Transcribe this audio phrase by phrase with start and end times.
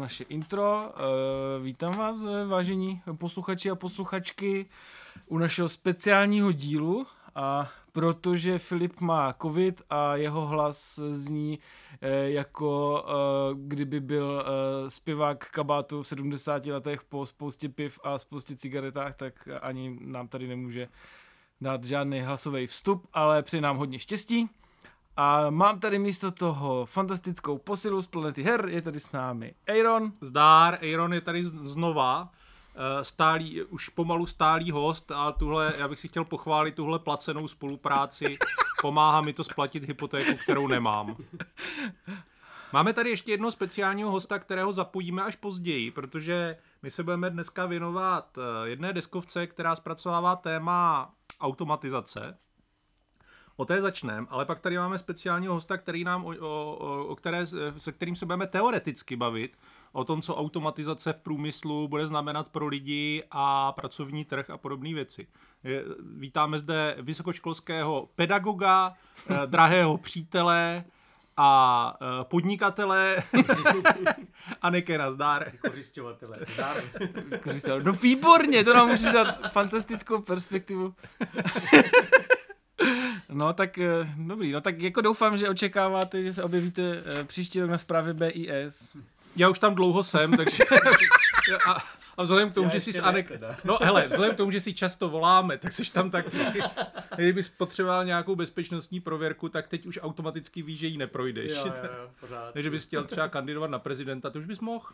[0.00, 0.92] naše intro.
[0.92, 4.66] Uh, vítám vás, vážení posluchači a posluchačky,
[5.26, 7.06] u našeho speciálního dílu.
[7.34, 11.58] A protože Filip má covid a jeho hlas zní
[12.00, 18.18] eh, jako eh, kdyby byl eh, zpěvák kabátu v 70 letech po spoustě piv a
[18.18, 20.88] spoustě cigaretách, tak ani nám tady nemůže
[21.60, 24.48] dát žádný hlasový vstup, ale přeji nám hodně štěstí.
[25.20, 30.12] A mám tady místo toho fantastickou posilu z planety her, je tady s námi Aaron.
[30.20, 32.28] Zdár, Aaron je tady znova,
[32.74, 37.48] eh, stálý, už pomalu stálý host a tuhle, já bych si chtěl pochválit tuhle placenou
[37.48, 38.38] spolupráci.
[38.82, 41.16] Pomáhá mi to splatit hypotéku, kterou nemám.
[42.72, 47.66] Máme tady ještě jednoho speciálního hosta, kterého zapojíme až později, protože my se budeme dneska
[47.66, 52.38] věnovat eh, jedné deskovce, která zpracovává téma automatizace.
[53.60, 57.46] O té začneme, ale pak tady máme speciálního hosta, který nám o, o, o které,
[57.76, 59.58] se kterým se budeme teoreticky bavit,
[59.92, 64.94] o tom, co automatizace v průmyslu bude znamenat pro lidi a pracovní trh a podobné
[64.94, 65.26] věci.
[66.16, 68.94] Vítáme zde vysokoškolského pedagoga,
[69.30, 70.84] eh, drahého přítele
[71.36, 73.16] a eh, podnikatele
[75.10, 75.50] zdár.
[75.52, 76.76] Vykořišťovatele, zdár.
[77.84, 80.94] No výborně, to nám může dát fantastickou perspektivu.
[83.30, 87.60] No tak eh, dobrý, no tak jako doufám, že očekáváte, že se objevíte eh, příští
[87.60, 88.96] rok na zprávě BIS.
[89.36, 90.64] Já už tam dlouho jsem, takže...
[91.66, 91.76] a,
[92.16, 93.32] a vzhledem k tomu, Já že si s Anek...
[93.64, 96.36] No hele, vzhledem k tomu, že si často voláme, tak seš tam taky.
[97.16, 101.52] Kdybys potřeboval nějakou bezpečnostní prověrku, tak teď už automaticky víš, že ji neprojdeš.
[101.52, 102.52] Jo, jo, jo, pořád.
[102.52, 104.86] Takže bys chtěl třeba kandidovat na prezidenta, to už bys mohl.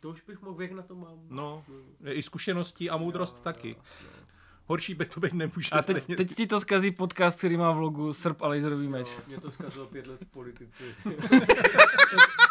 [0.00, 1.18] To už bych mohl, věk na to mám.
[1.30, 1.64] No,
[2.04, 3.68] i zkušenosti a moudrost jo, taky.
[3.68, 4.25] Jo, jo.
[4.66, 5.70] Horší by to být nemůže.
[5.72, 9.08] A teď, teď ti to zkazí podcast, který má v logu Srp a laserový meč.
[9.08, 10.84] Jo, mě to zkazilo pět let v politice.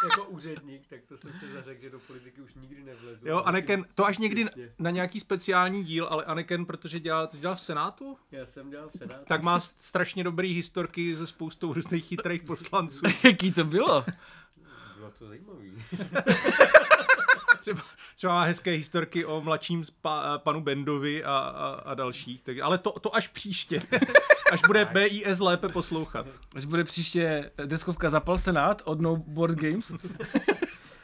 [0.04, 3.28] jako úředník, tak to jsem se zařekl, že do politiky už nikdy nevlezu.
[3.28, 4.46] Jo, Aneken, to až někdy
[4.78, 8.16] na nějaký speciální díl, ale Aneken, protože dělal, ty dělal v Senátu?
[8.32, 9.24] Já jsem dělal v Senátu.
[9.24, 13.06] Tak má strašně dobrý historky se spoustou různých chytrých poslanců.
[13.24, 14.04] Jaký to bylo?
[14.96, 15.84] Bylo to zajímavý
[17.66, 17.82] třeba,
[18.14, 22.42] třeba má hezké historky o mladším pa, panu Bendovi a, a, a dalších.
[22.42, 23.82] Tak, ale to, to až příště.
[24.52, 26.26] až bude BIS lépe poslouchat.
[26.56, 29.92] Až bude příště deskovka Zapal Senát od No Board Games.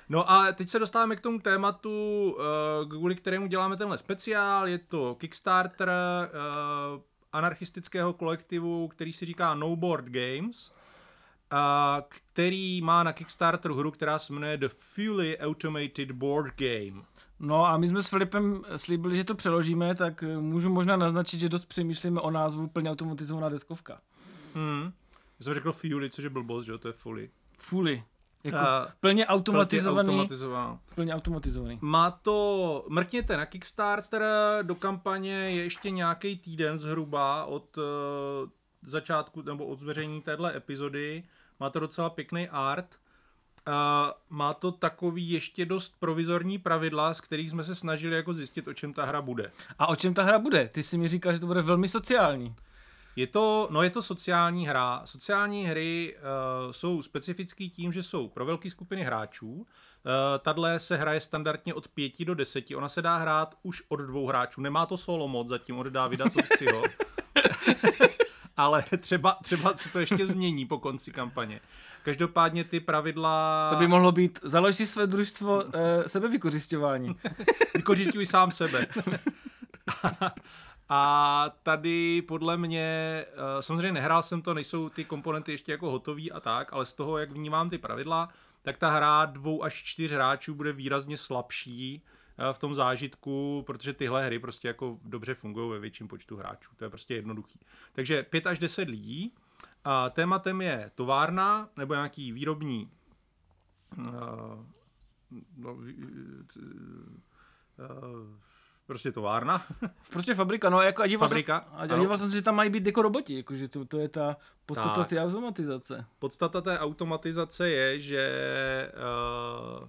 [0.09, 1.91] No a teď se dostáváme k tomu tématu,
[2.31, 4.69] uh, kvůli kterému děláme tenhle speciál.
[4.69, 7.01] Je to Kickstarter uh,
[7.33, 10.73] anarchistického kolektivu, který si říká No Board Games
[11.53, 17.03] a který má na Kickstarteru hru, která se jmenuje The Fully Automated Board Game.
[17.41, 21.49] No a my jsme s Filipem slíbili, že to přeložíme, tak můžu možná naznačit, že
[21.49, 24.01] dost přemýšlíme o názvu plně automatizovaná deskovka.
[24.55, 24.93] Hmm.
[25.39, 27.31] Já jsem řekl Fully, což je blbost, že to je Fully.
[27.59, 28.05] Fully.
[28.45, 30.29] Jako uh, plně automatizovaný.
[30.95, 31.79] Plně automatizovaný.
[31.81, 34.23] Má to, mrkněte na Kickstarter,
[34.63, 37.83] do kampaně je ještě nějaký týden zhruba od uh,
[38.83, 41.25] začátku nebo od zveřejnění téhle epizody.
[41.63, 42.87] Má to docela pěkný art.
[43.67, 48.69] A má to takový ještě dost provizorní pravidla, z kterých jsme se snažili jako zjistit,
[48.69, 49.51] o čem ta hra bude.
[49.79, 50.69] A o čem ta hra bude?
[50.69, 52.55] Ty jsi mi říkal, že to bude velmi sociální.
[53.17, 55.03] Je to, no je to sociální hra.
[55.05, 59.53] Sociální hry uh, jsou specifický tím, že jsou pro velké skupiny hráčů.
[59.53, 59.65] Uh,
[60.39, 62.77] Tadle se hraje standardně od pěti do deseti.
[62.77, 64.61] Ona se dá hrát už od dvou hráčů.
[64.61, 66.83] Nemá to solo mod zatím od Davida Turciho.
[68.57, 71.61] ale třeba, třeba se to ještě změní po konci kampaně.
[72.05, 73.69] Každopádně ty pravidla...
[73.71, 77.17] To by mohlo být, založ si své družstvo e, sebevykořišťování.
[77.75, 78.87] Vykořišťuj sám sebe.
[80.95, 86.33] A tady podle mě, eh, samozřejmě nehrál jsem to, nejsou ty komponenty ještě jako hotový
[86.33, 88.29] a tak, ale z toho, jak vnímám ty pravidla,
[88.63, 92.03] tak ta hra dvou až čtyř hráčů bude výrazně slabší
[92.53, 96.71] v tom zážitku, protože tyhle hry prostě jako dobře fungují ve větším počtu hráčů.
[96.77, 97.61] To je prostě jednoduchý.
[97.93, 99.35] Takže 5 až 10 lidí.
[99.85, 102.91] A tématem je továrna nebo nějaký výrobní
[103.99, 104.05] uh,
[105.57, 105.87] no, uh,
[108.87, 109.67] prostě továrna.
[110.13, 112.71] Prostě fabrika, no jako a díval, fabrika, jsem, a díval jsem se, že tam mají
[112.71, 114.37] být jako roboti, jako, že to, to je ta
[114.67, 116.07] podstata té automatizace.
[116.19, 118.93] Podstata té automatizace je, že
[119.81, 119.89] uh,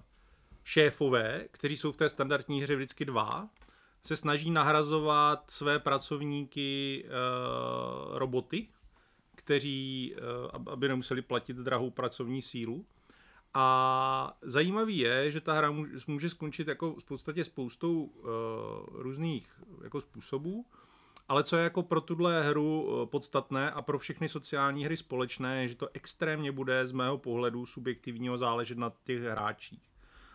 [0.64, 3.48] šéfové, kteří jsou v té standardní hře vždycky dva,
[4.02, 8.68] se snaží nahrazovat své pracovníky uh, roboty,
[9.36, 10.14] kteří,
[10.54, 12.86] uh, aby nemuseli platit drahou pracovní sílu.
[13.54, 15.70] A zajímavý je, že ta hra
[16.06, 18.26] může skončit jako v podstatě spoustou uh,
[18.92, 19.48] různých
[19.84, 20.66] jako způsobů,
[21.28, 25.68] ale co je jako pro tuhle hru podstatné a pro všechny sociální hry společné, je,
[25.68, 29.93] že to extrémně bude z mého pohledu subjektivního záležet na těch hráčích.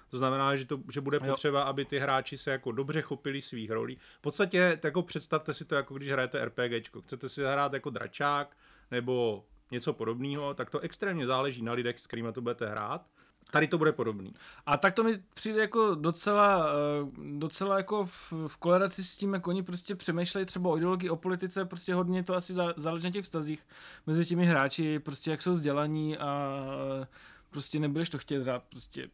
[0.10, 1.30] To znamená, že, to, že bude Jo.
[1.32, 3.98] potřeba, aby ty hráči se jako dobře chopili svých rolí.
[4.18, 7.02] V podstatě jako představte si to, jako když hrajete RPGčko.
[7.02, 8.58] Chcete si zahrát jako dračák
[8.92, 13.06] nebo něco podobného, tak to extrémně záleží na lidech, s kterými to budete hrát.
[13.52, 14.34] Tady to bude podobný.
[14.66, 19.34] A tak to mi přijde jako docela, eh, docela jako v, v koleraci s tím,
[19.34, 23.06] jak oni prostě přemýšlejí třeba o ideologii, o politice, prostě hodně to asi zá- záleží
[23.06, 23.68] na těch vztazích
[24.08, 26.60] mezi těmi hráči, prostě jak jsou vzdělaní a
[27.04, 27.08] eh,
[27.50, 29.10] prostě nebudeš to chtět hrát prostě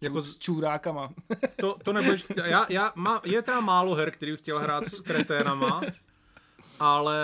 [0.00, 1.12] Jako jako s čůrákama.
[1.60, 5.00] To, to nebudeš, já, já, má, je teda málo her, který bych chtěl hrát s
[5.00, 5.82] kreténama,
[6.80, 7.16] ale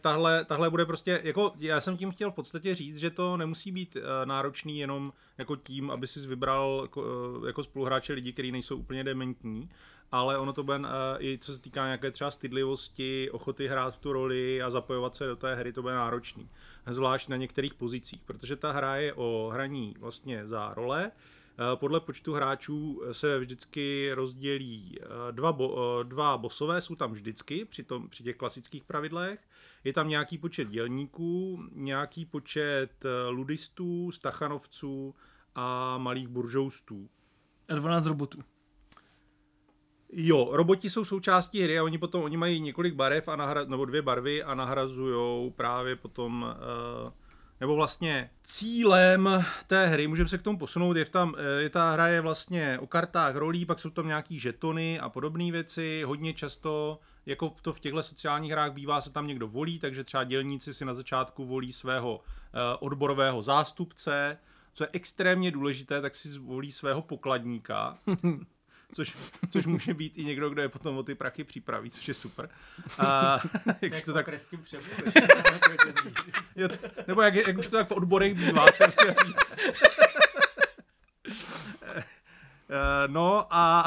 [0.00, 3.72] tahle, tahle bude prostě, jako já jsem tím chtěl v podstatě říct, že to nemusí
[3.72, 8.52] být uh, náročný jenom jako tím, aby si vybral jako, uh, jako spoluhráče lidi, kteří
[8.52, 9.70] nejsou úplně dementní,
[10.12, 10.84] ale ono to bude uh,
[11.18, 15.36] i co se týká nějaké třeba stydlivosti, ochoty hrát tu roli a zapojovat se do
[15.36, 16.48] té hry, to bude náročný.
[16.86, 21.12] Zvlášť na některých pozicích, protože ta hra je o hraní vlastně za role, Eh,
[21.74, 27.64] Podle počtu hráčů se vždycky rozdělí eh, dva, bo, eh, dva bosové, jsou tam vždycky
[27.64, 29.40] při, tom, při těch klasických pravidlech.
[29.84, 35.14] Je tam nějaký počet dělníků, nějaký počet eh, ludistů, stachanovců
[35.54, 37.08] a malých buržoustů.
[37.68, 38.38] A 12 robotů.
[40.12, 43.84] Jo, roboti jsou součástí hry a oni potom, oni mají několik barev a nahra, nebo
[43.84, 46.56] dvě barvy a nahrazují právě potom,
[47.04, 47.10] uh,
[47.60, 51.70] nebo vlastně cílem té hry, můžeme se k tomu posunout, je, v tam, eh, je
[51.70, 56.02] ta hra je vlastně o kartách rolí, pak jsou tam nějaký žetony a podobné věci,
[56.06, 60.24] hodně často, jako to v těchto sociálních hrách bývá, se tam někdo volí, takže třeba
[60.24, 64.38] dělníci si na začátku volí svého uh, odborového zástupce,
[64.72, 67.94] co je extrémně důležité, tak si zvolí svého pokladníka,
[68.92, 69.16] což,
[69.50, 72.48] což může být i někdo, kdo je potom o ty prachy připraví, což je super.
[72.98, 73.38] A,
[73.80, 74.64] jak to tak, kreským
[76.56, 76.76] jo, to,
[77.06, 79.54] nebo jak, jak už to tak v odborech bývá, jsem chtěl říct.
[82.72, 83.86] Eh, No a,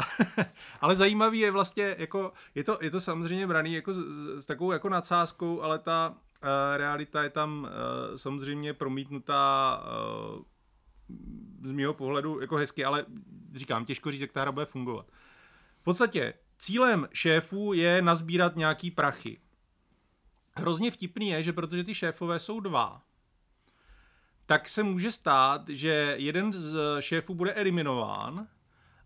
[0.82, 4.46] ale zajímavý je vlastně, jako, je to, je to samozřejmě braný jako s, s- s
[4.46, 6.18] takovou jako nadsázkou, ale ta uh,
[6.78, 9.80] realita je tam uh, samozřejmě promítnutá
[10.36, 10.42] uh,
[11.64, 13.06] z mého pohledu jako hezky, ale
[13.54, 15.06] říkám, těžko říct, jak ta hra bude fungovat.
[15.80, 19.40] V podstatě cílem šéfů je nazbírat nějaký prachy.
[20.56, 23.02] Hrozně vtipný je, že protože ty šéfové jsou dva,
[24.46, 28.48] tak se může stát, že jeden z šéfů bude eliminován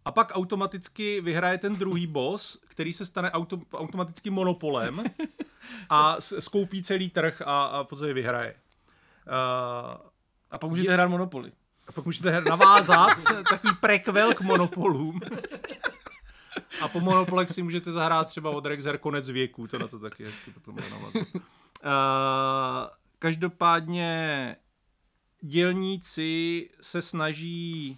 [0.05, 5.03] a pak automaticky vyhraje ten druhý boss, který se stane auto, automaticky monopolem
[5.89, 8.55] a skoupí celý trh a, a v podstatě vyhraje.
[9.27, 10.07] Uh,
[10.51, 11.51] A pak můžete hrát Monopoly.
[11.87, 13.09] A pak můžete navázat
[13.49, 15.19] takový prequel k monopolům.
[16.81, 20.25] A po monopolech si můžete zahrát třeba od Rexer konec věků, to na to taky
[20.25, 21.15] hezky potom navazat.
[21.35, 21.41] Uh,
[23.19, 24.55] každopádně
[25.41, 27.97] dělníci se snaží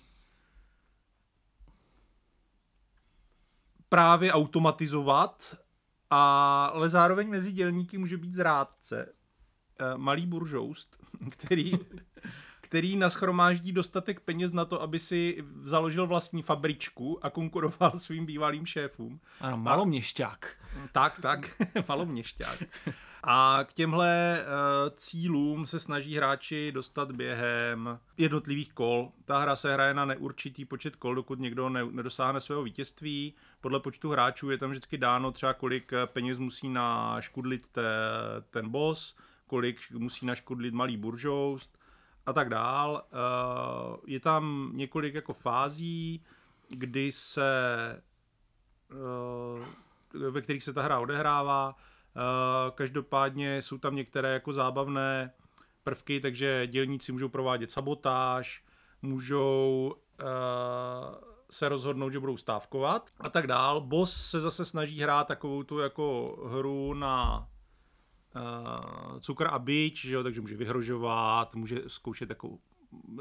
[3.89, 5.57] právě automatizovat,
[6.09, 9.13] a, ale zároveň mezi dělníky může být zrádce,
[9.79, 10.97] eh, malý buržoust,
[11.29, 11.71] který,
[12.69, 18.65] který naschromáždí dostatek peněz na to, aby si založil vlastní fabričku a konkuroval svým bývalým
[18.65, 19.19] šéfům.
[19.41, 20.55] Ano, maloměšťák.
[20.91, 22.63] Tak, tak, maloměšťák.
[23.23, 29.11] A k těmhle uh, cílům se snaží hráči dostat během jednotlivých kol.
[29.25, 33.33] Ta hra se hraje na neurčitý počet kol, dokud někdo ne, nedosáhne svého vítězství.
[33.61, 37.81] Podle počtu hráčů je tam vždycky dáno třeba kolik eh, peněz musí naškudlit te,
[38.49, 39.15] ten boss,
[39.47, 41.78] kolik musí naškudlit malý buržoust
[42.25, 43.03] a tak dál.
[43.11, 46.23] Uh, je tam několik jako fází,
[46.69, 48.01] kdy se
[48.91, 51.75] uh, ve kterých se ta hra odehrává.
[52.15, 52.23] Uh,
[52.75, 55.31] každopádně jsou tam některé jako zábavné
[55.83, 58.63] prvky, takže dělníci můžou provádět sabotáž,
[59.01, 59.95] můžou
[61.51, 63.81] se rozhodnout, že budou stávkovat a tak dál.
[63.81, 67.47] Boss se zase snaží hrát takovou tu jako hru na
[68.39, 72.57] uh, cukr a bič, že jo, takže může vyhrožovat, může zkoušet jako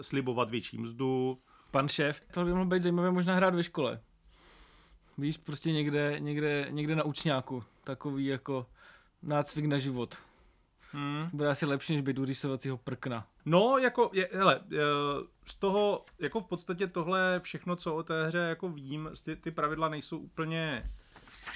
[0.00, 1.38] slibovat větší mzdu.
[1.70, 4.00] Pan šéf, to by mohlo být zajímavé možná hrát ve škole.
[5.18, 7.64] Víš, prostě někde, někde, někde na učňáku.
[7.84, 8.66] Takový jako
[9.22, 10.18] nácvik na život.
[10.92, 11.30] Hmm.
[11.32, 13.26] Bude asi lepší, než být u rýsovacího prkna.
[13.44, 14.76] No, jako, je, hele, eh,
[15.46, 19.50] z toho, jako v podstatě tohle všechno, co o té hře jako vím, ty, ty
[19.50, 20.82] pravidla nejsou úplně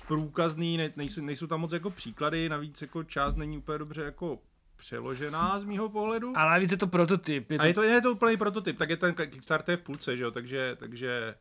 [0.08, 4.38] průkazný, ne, nejsou, nejsou tam moc jako příklady, navíc jako část není úplně dobře jako
[4.76, 6.32] přeložená z mýho pohledu.
[6.36, 7.50] A navíc je to prototyp.
[7.50, 10.16] Je to, A je to, je to úplný prototyp, tak je ten Kickstarter v půlce,
[10.16, 11.34] že jo, takže, takže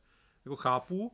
[0.46, 1.12] jako chápu,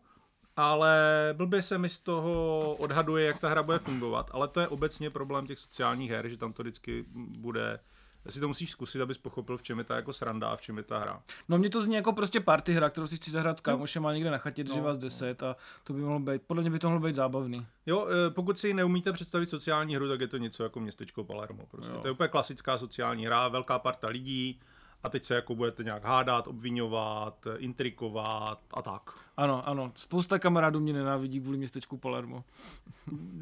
[0.56, 1.00] ale
[1.38, 5.10] blbě se mi z toho odhaduje, jak ta hra bude fungovat, ale to je obecně
[5.10, 7.80] problém těch sociálních her, že tam to vždycky bude
[8.32, 10.78] si to musíš zkusit, abys pochopil, v čem je ta jako sranda a v čem
[10.78, 11.22] je ta hra.
[11.50, 14.14] No mě to zní jako prostě party hra, kterou si chci zahrát s kámošem a
[14.14, 15.02] někde na chatě, když No, vás no.
[15.02, 17.66] deset a to by mohlo být, podle mě by to mohlo být zábavný.
[17.86, 21.66] Jo, eh, pokud si neumíte představit sociální hru, tak je to něco jako městečko Palermo.
[21.72, 21.92] Prostě.
[21.94, 22.00] Jo.
[22.02, 24.60] To je úplně klasická sociální hra, velká parta lidí
[25.04, 29.02] a teď se jako budete nějak hádat, obvinovat, eh, intrikovat a tak.
[29.38, 32.44] Ano, ano, spousta kamarádů mě nenávidí kvůli městečku Palermo.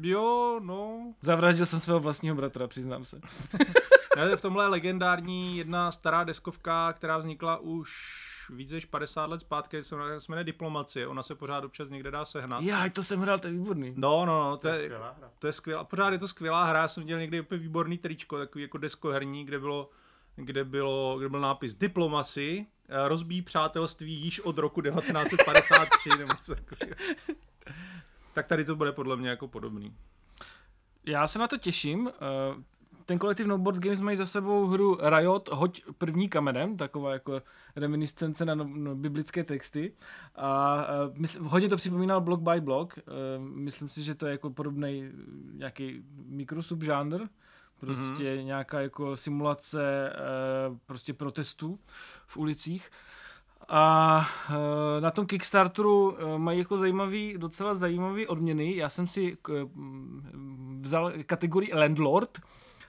[0.00, 1.14] Jo, no.
[1.22, 3.20] Zavraždil jsem svého vlastního bratra, přiznám se.
[4.16, 8.16] Ne, v tomhle je legendární jedna stará deskovka, která vznikla už
[8.50, 11.06] víc než 50 let zpátky, se jmenuje- Diplomacie.
[11.06, 12.62] Ona se pořád občas někde dá sehnat.
[12.62, 13.94] Já, to jsem hrál, to je výborný.
[13.96, 15.30] No, no, no, to To je je, skvělá hra.
[15.38, 18.38] to je skvělá, pořád je to skvělá hra, já jsem viděl někdy úplně výborný tričko,
[18.38, 19.90] takový jako deskoherní, kde bylo,
[20.36, 26.54] kde bylo, kde byl nápis Diplomacy, eh, rozbíjí přátelství již od roku 1953, nebo co
[26.54, 26.96] takového.
[28.34, 29.94] Tak tady to bude podle mě jako podobný.
[31.06, 32.10] Já se na to těším.
[33.06, 37.42] Ten kolektiv No Board Games mají za sebou hru Riot, hoď první kamenem, taková jako
[37.76, 39.92] reminiscence na no, no, biblické texty.
[40.36, 40.76] A
[41.08, 42.98] uh, mysl, hodně to připomínal block by block.
[42.98, 45.10] Uh, myslím si, že to je jako podobný
[45.52, 47.20] nějaký mikrosubžánr.
[47.80, 48.44] Prostě mm-hmm.
[48.44, 50.12] nějaká jako simulace
[50.70, 51.78] uh, prostě protestů
[52.26, 52.90] v ulicích.
[53.68, 54.20] A
[54.50, 58.76] e, na tom Kickstarteru e, mají jako zajímavý, docela zajímavý odměny.
[58.76, 59.38] Já jsem si
[60.80, 62.40] vzal kategorii Landlord.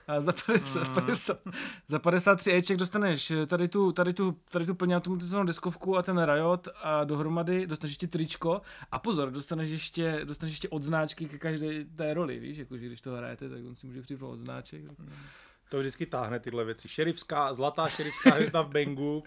[0.07, 1.39] A za, 50, 50,
[1.87, 6.23] za 53 Eček dostaneš tady tu, tady tu, tady tu plně automatizovanou deskovku a ten
[6.23, 8.61] Riot a dohromady dostaneš ještě tričko
[8.91, 13.11] a pozor, dostaneš ještě, dostaneš ještě odznáčky ke každé té roli, víš, jakože když to
[13.11, 14.81] hrajete, tak on si může přijít odznáček.
[15.69, 16.87] To vždycky táhne tyhle věci.
[16.87, 19.23] Šerifská, zlatá šerifská hvězda v Bengu.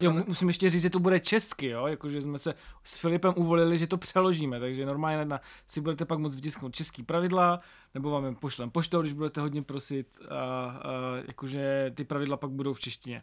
[0.00, 2.54] Jo, mu- musím ještě říct, že to bude česky, jo, jakože jsme se
[2.84, 7.02] s Filipem uvolili, že to přeložíme, takže normálně na, si budete pak moct vytisknout český
[7.02, 7.60] pravidla,
[7.94, 10.90] nebo vám je pošlem poštou, když budete hodně prosit, a, a
[11.26, 13.22] jakože ty pravidla pak budou v češtině.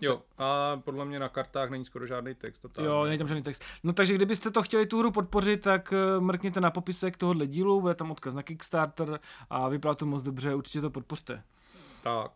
[0.00, 2.58] Jo, a podle mě na kartách není skoro žádný text.
[2.58, 2.88] totálně.
[2.90, 3.62] Jo, není tam žádný text.
[3.84, 7.80] No takže kdybyste to chtěli tu hru podpořit, tak eh, mrkněte na popisek tohohle dílu,
[7.80, 11.42] bude tam odkaz na Kickstarter a vypadá to moc dobře, určitě to podpořte.
[12.02, 12.30] Tak.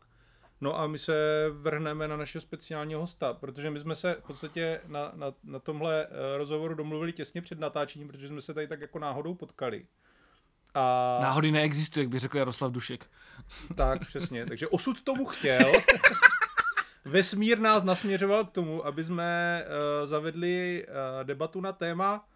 [0.60, 4.80] No a my se vrhneme na našeho speciálního hosta, protože my jsme se v podstatě
[4.86, 8.80] na, na, na tomhle eh, rozhovoru domluvili těsně před natáčením, protože jsme se tady tak
[8.80, 9.86] jako náhodou potkali.
[10.74, 13.06] A Náhody neexistuje, jak by řekl Jaroslav Dušek.
[13.74, 15.72] tak přesně, takže osud tomu chtěl.
[17.04, 22.28] Vesmír nás nasměřoval k tomu, aby jsme uh, zavedli uh, debatu na téma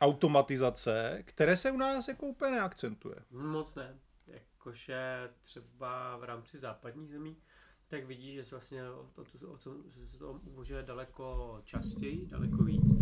[0.00, 3.16] automatizace, které se u nás jako úplně neakcentuje.
[3.30, 3.94] Moc ne.
[4.62, 7.36] Jakože třeba v rámci západních zemí,
[7.88, 11.60] tak vidíš, že se vlastně o, o, to- o, tom, že se to uvažuje daleko
[11.64, 12.92] častěji, daleko víc.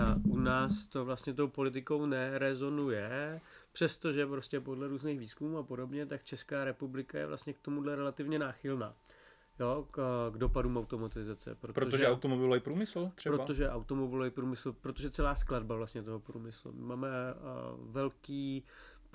[0.00, 3.40] A u nás to vlastně tou politikou nerezonuje,
[3.72, 8.38] přestože prostě podle různých výzkumů a podobně, tak Česká republika je vlastně k tomuhle relativně
[8.38, 8.94] náchylná.
[9.60, 11.54] Jo, k, k dopadům automatizace.
[11.54, 13.38] Protože, Protože automobilový průmysl třeba.
[13.38, 16.72] Protože automobilový průmysl, protože celá skladba vlastně toho průmyslu.
[16.72, 18.64] My máme uh, velký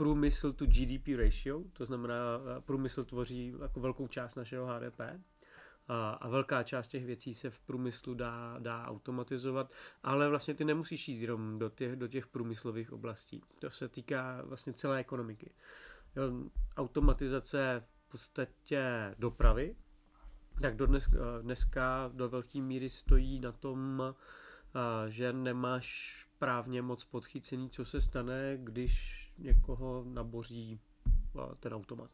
[0.01, 4.99] průmysl to GDP ratio, to znamená, uh, průmysl tvoří jako velkou část našeho HDP.
[5.87, 10.65] A, a velká část těch věcí se v průmyslu dá, dá automatizovat, ale vlastně ty
[10.65, 13.41] nemusíš jít jenom do těch, do těch průmyslových oblastí.
[13.59, 15.53] To se týká vlastně celé ekonomiky.
[16.15, 16.23] Jo,
[16.77, 19.75] automatizace v podstatě dopravy,
[20.61, 26.81] tak do dnes, eh, dneska do velké míry stojí na tom, eh, že nemáš právně
[26.81, 30.79] moc podchycený, co se stane, když někoho naboří
[31.35, 32.11] eh, ten automat.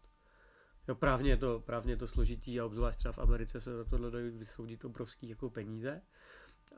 [0.88, 3.84] Jo, právně je to, právně je to složitý a obzvlášť třeba v Americe se za
[3.84, 6.02] tohle dají vysoudit obrovský jako peníze.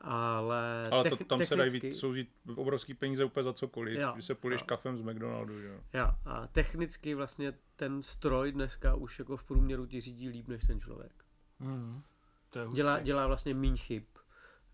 [0.00, 4.10] Ale, Ale to, tam se dají technicky- vysoužit v obrovský peníze úplně za cokoliv, Jo,
[4.14, 5.80] když se půjdeš kafem z McDonaldu, že jo.
[5.94, 10.64] Jo, a technicky vlastně ten stroj dneska už jako v průměru ti řídí líp než
[10.66, 11.12] ten člověk.
[11.60, 12.02] Hmm.
[12.50, 12.76] To je hustý.
[12.76, 14.02] dělá, dělá vlastně míň chyb.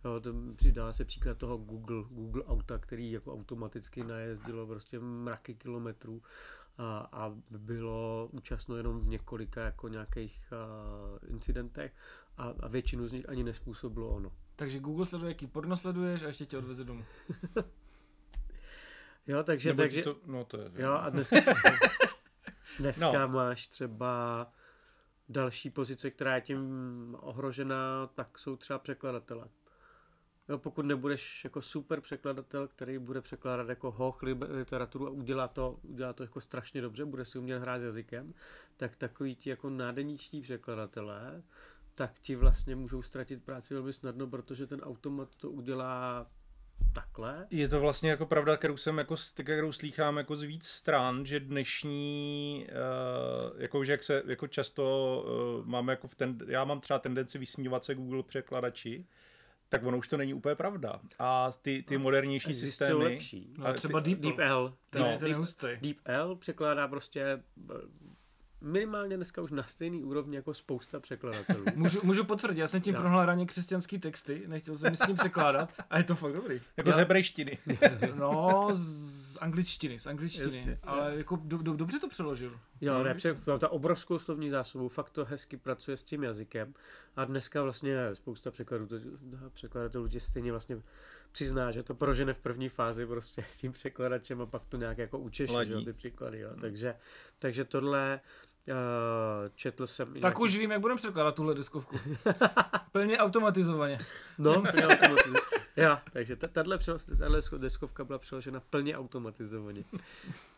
[0.07, 5.55] Jo, to přidá se příklad toho Google, Google auta, který jako automaticky najezdilo prostě mraky
[5.55, 6.23] kilometrů
[6.79, 11.93] a, a bylo účastno jenom v několika jako nějakých uh, incidentech
[12.37, 14.33] a, a většinu z nich ani nespůsobilo ono.
[14.57, 17.05] Takže Google sleduje, jaký porno sleduješ a ještě tě odveze domů.
[19.29, 20.71] Jo, takže, Nebo takže to, no to je.
[20.75, 21.37] jo, a dneska,
[22.79, 23.29] dneska no.
[23.29, 24.47] máš třeba
[25.29, 26.61] další pozice, která je tím
[27.21, 29.49] ohrožená, tak jsou třeba překladatelé.
[30.49, 35.79] Jo, pokud nebudeš jako super překladatel, který bude překládat jako hoch literaturu a udělá to,
[35.83, 38.35] udělá to jako strašně dobře, bude si umět hrát s jazykem,
[38.77, 41.43] tak takový ti jako nádeničtí překladatelé,
[41.95, 46.27] tak ti vlastně můžou ztratit práci velmi snadno, protože ten automat to udělá
[46.93, 47.47] takhle.
[47.51, 51.41] Je to vlastně jako pravda, kterou jsem jako, kterou slýchám jako z víc stran, že
[51.41, 55.25] dnešní, uh, jako, že jak se jako často
[55.61, 59.07] uh, máme jako v ten, já mám třeba tendenci vysmívat se Google překladači,
[59.69, 61.01] tak ono už to není úplně pravda.
[61.19, 63.55] A ty, ty modernější Existují systémy, lepší.
[63.59, 64.37] No, Ale třeba ty- DeepL.
[64.37, 64.77] DeepL.
[64.91, 65.09] Ten, No.
[65.09, 65.67] je, ten hustý.
[65.81, 67.43] DeepL překládá prostě
[68.61, 71.65] minimálně dneska už na stejný úrovni jako spousta překladatelů.
[71.75, 73.01] Můžu, můžu potvrdit, já jsem tím Jo.
[73.01, 76.61] prohnal raně křesťanský texty, nechtěl jsem s tím překládat a je to fakt dobrý.
[76.77, 77.59] jako z hebrejštiny.
[78.15, 80.79] No, z angličtiny, z angličtiny, Jasně.
[80.83, 82.59] ale jako do, do, dobře to přeložil.
[82.81, 86.75] Jo, ne, pře- mám ta obrovskou slovní zásobu, fakt to hezky pracuje s tím jazykem
[87.17, 88.97] a dneska vlastně spousta překladů, to,
[89.51, 90.83] překladatelů tě stejně vlastně
[91.37, 95.19] přizná, že to prožene v první fázi prostě tím překladačem a pak to nějak jako
[95.19, 95.69] učeší, Ladí.
[95.71, 96.51] že jo, ty překlady, jo.
[96.61, 96.95] Takže,
[97.39, 98.21] takže tohle
[98.69, 98.75] uh,
[99.55, 100.07] četl jsem.
[100.13, 101.99] Tak nějaký- už vím, jak budeme překládat tuhle deskovku.
[102.93, 103.99] Plně automatizovaně.
[104.39, 105.41] No, plně automatiz-
[105.77, 106.79] Jo, takže ta- tahle,
[107.59, 109.83] deskovka byla přeložena plně automatizovaně.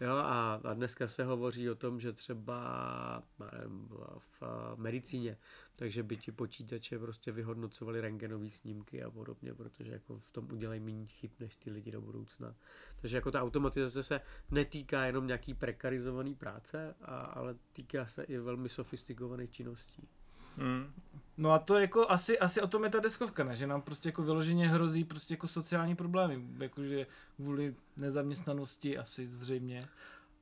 [0.00, 5.36] Jo, a, a dneska se hovoří o tom, že třeba nevím, v a, medicíně,
[5.78, 10.80] takže by ti počítače prostě vyhodnocovali rengenové snímky a podobně, protože jako v tom udělají
[10.80, 12.54] méně chyb než ty lidi do budoucna.
[13.00, 14.20] Takže jako ta automatizace se
[14.50, 20.08] netýká jenom nějaký prekarizovaný práce, a, ale týká se i velmi sofistikovaných činností.
[20.56, 20.92] Hmm.
[21.36, 23.56] No a to jako asi, asi o tom je ta deskovka, ne?
[23.56, 27.06] že nám prostě jako vyloženě hrozí prostě jako sociální problémy, jakože
[27.36, 29.88] kvůli nezaměstnanosti asi zřejmě.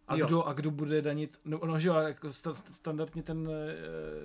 [0.09, 0.27] A Jo.
[0.27, 3.49] kdo, a kdo bude danit, no, no že jo, jako sta, standardně ten,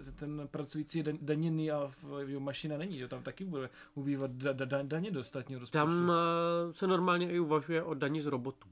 [0.08, 3.46] eh, ten pracující je dan- daněný a v, jo, mašina není, že jo, tam taky
[3.46, 5.78] bude ubývat da, da, da, daně do státního rozpočtu.
[5.78, 8.70] Tam eh, se normálně i uvažuje o daní z robotů.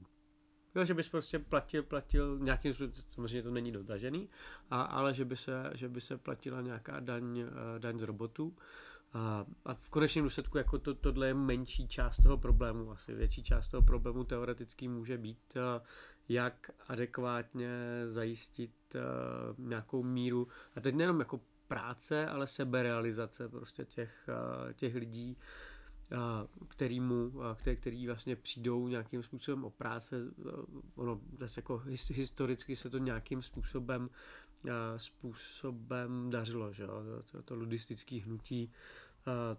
[0.74, 4.28] Jo, že bys prostě platil, platil nějakým způsobem, samozřejmě to není dotažený,
[4.70, 8.56] a, ale že by, se, že by se platila nějaká daň, eh, daň z robotů.
[9.12, 12.90] A, a v konečném důsledku jako to, tohle je menší část toho problému.
[12.90, 15.56] Asi větší část toho problému teoreticky může být,
[16.30, 17.70] jak adekvátně
[18.06, 19.00] zajistit eh,
[19.58, 25.36] nějakou míru, a teď nejenom jako práce, ale seberealizace prostě těch, eh, těch lidí,
[26.16, 30.16] a který, mu, a který, který vlastně přijdou nějakým způsobem o práce.
[30.94, 34.10] Ono zase jako his, historicky se to nějakým způsobem
[34.96, 37.02] způsobem dařilo, že jo?
[37.32, 38.72] To, to, ludistické hnutí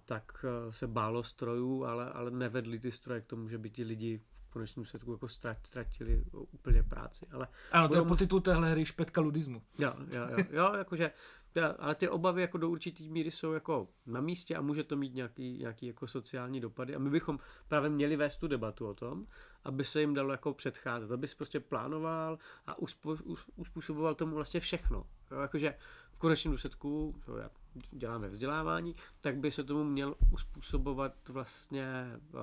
[0.06, 4.22] tak se bálo strojů, ale, ale nevedli ty stroje k tomu, že by ti lidi
[4.52, 7.28] konečném světku jako ztrat, ztratili úplně práci.
[7.32, 9.62] Ale Ano, to je podtitul téhle hry špetka ludismu.
[9.80, 11.12] Jo, jo, jo, jo jakože,
[11.56, 14.96] ja, ale ty obavy jako do určitý míry jsou jako na místě a může to
[14.96, 18.94] mít nějaký, nějaký jako sociální dopady a my bychom právě měli vést tu debatu o
[18.94, 19.28] tom,
[19.64, 22.38] aby se jim dalo jako předcházet, aby si prostě plánoval
[22.68, 25.06] a uspo, us, uspůsoboval tomu vlastně všechno.
[25.32, 25.76] Jo, jakože
[26.12, 27.50] v konečném důsledku, co já
[27.92, 32.40] dělám ve vzdělávání, tak by se tomu měl uspůsobovat vlastně uh,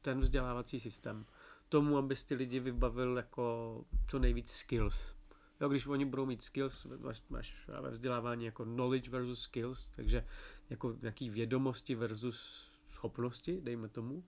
[0.00, 1.26] ten vzdělávací systém
[1.72, 5.14] tomu, aby ty lidi vybavil jako co nejvíc skills.
[5.60, 10.26] Jo, když oni budou mít skills, máš, máš ve vzdělávání jako knowledge versus skills, takže
[10.70, 14.24] jako nějaký vědomosti versus schopnosti, dejme tomu.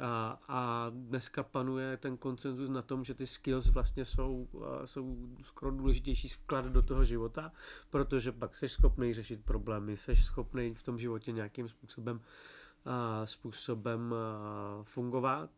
[0.00, 4.48] A, a dneska panuje ten konsenzus na tom, že ty skills vlastně jsou,
[4.84, 7.52] jsou skoro důležitější vklad do toho života,
[7.90, 12.53] protože pak jsi schopný řešit problémy, jsi schopný v tom životě nějakým způsobem a,
[13.24, 14.14] způsobem
[14.82, 15.50] fungovat,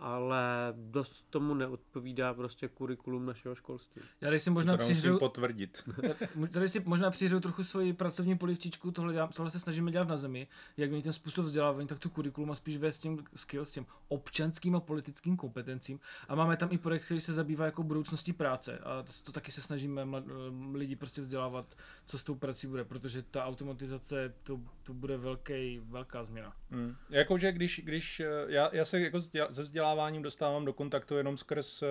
[0.00, 4.02] ale dost tomu neodpovídá prostě kurikulum našeho školství.
[4.20, 5.88] Já když si možná přihřeju, potvrdit.
[6.50, 10.16] tady si možná přihřeju trochu svoji pracovní polivčičku, tohle, dělám, tohle se snažíme dělat na
[10.16, 13.86] zemi, jak mění ten způsob vzdělávání, tak tu kurikulum a spíš vést tím skills, těm
[14.08, 16.00] občanským a politickým kompetencím.
[16.28, 19.52] A máme tam i projekt, který se zabývá jako budoucností práce a to, to taky
[19.52, 20.24] se snažíme mlad,
[20.72, 25.80] lidi prostě vzdělávat, co s tou prací bude, protože ta automatizace, to, to bude velký,
[25.84, 26.43] velká změna.
[26.70, 26.96] Hmm.
[27.10, 31.82] Jakože když, když eh, já, já se jako se vzděláváním dostávám do kontaktu jenom skrz
[31.82, 31.88] uh,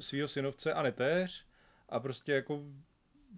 [0.00, 1.46] svého synovce a netéř
[1.88, 2.62] a prostě jako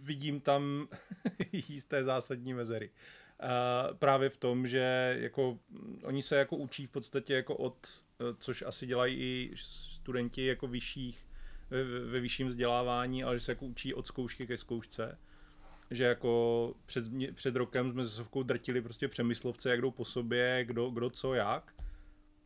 [0.03, 0.89] vidím tam
[1.69, 2.91] jisté zásadní mezery.
[3.43, 7.87] Uh, právě v tom, že jako mm, oni se jako učí v podstatě jako od,
[8.21, 11.27] eh, což asi dělají i studenti jako vyšších,
[11.71, 15.19] ve, ve vyšším vzdělávání, ale že se jako učí od zkoušky ke zkoušce
[15.91, 20.65] že jako před, před rokem jsme se Sovkou drtili prostě přemyslovce, jak jdou po sobě,
[20.65, 21.75] kdo, kdo co jak.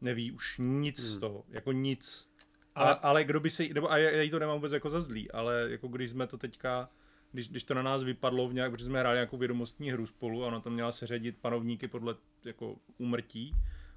[0.00, 1.20] Neví už nic z Hmm.
[1.20, 2.28] toho, jako nic.
[2.74, 4.90] A, Ale- ale kdo by se, nebo a já, já jí to nemám vůbec jako
[4.90, 6.90] za zlý, ale jako když jsme to teďka,
[7.32, 10.44] když, když to na nás vypadlo v nějak, protože jsme hráli nějakou vědomostní hru spolu
[10.44, 13.52] a ona tam měla seřadit panovníky podle jako úmrtí,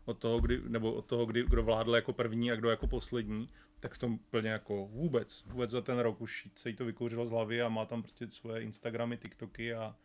[0.06, 3.50] od toho, kdy, nebo od toho, kdy, kdo vládl jako první a kdo jako poslední,
[3.84, 7.26] tak v tom plně jako vůbec, vůbec za ten rok už se jí to vykouřilo
[7.26, 9.96] z hlavy a má tam prostě svoje Instagramy, TikToky a,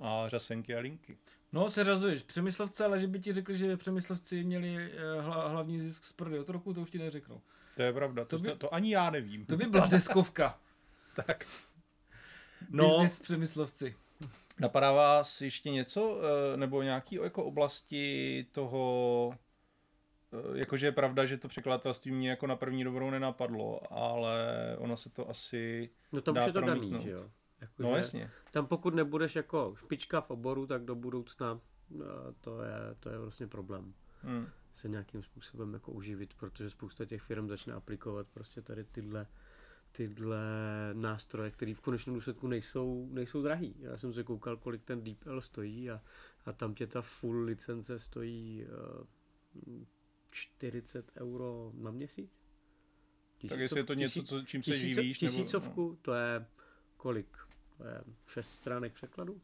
[0.00, 1.18] a řasenky a linky.
[1.52, 2.22] No, se řazuješ.
[2.22, 6.40] Přemyslovce, ale že by ti řekli, že přemyslovci měli eh, hla, hlavní zisk z prodeje
[6.40, 7.40] otroku, to už ti neřeknou.
[7.76, 9.46] To je pravda, to, To by- to, to ani já nevím.
[9.46, 10.58] To by byla deskovka.
[11.26, 11.46] tak.
[12.70, 12.88] No.
[12.88, 13.96] Business přemyslovci.
[14.60, 19.30] napadá vás ještě něco, eh, nebo nějaký jako oblasti toho,
[20.54, 24.36] jakože je pravda, že to překladatelství mě jako na první dobrou nenapadlo, ale
[24.78, 27.02] ono se to asi, No tam Dá už je to daný, promítnout.
[27.02, 27.30] že jo.
[27.60, 28.30] Jako, no že jasně.
[28.50, 31.60] Tam pokud nebudeš jako špička v oboru, tak do budoucna
[31.94, 32.04] eh,
[32.40, 34.46] to je, to je vlastně problém Hm.
[34.74, 39.26] se nějakým způsobem jako uživit, protože spousta těch firm začne aplikovat prostě tady tyhle
[39.96, 40.38] tyhle
[40.92, 43.74] nástroje, které v konečném důsledku nejsou, nejsou drahý.
[43.78, 46.00] Já jsem se koukal, kolik ten DeepL stojí a,
[46.46, 49.84] a tam tě ta full licence stojí uh,
[50.34, 52.30] 40 euro na měsíc.
[53.48, 55.38] Tak jestli je to něco, co, čím se tisíce- živíš, nebo, no.
[55.38, 56.46] Tisícovku, to je
[56.96, 57.36] kolik?
[57.76, 59.40] To je šest stránek překladu?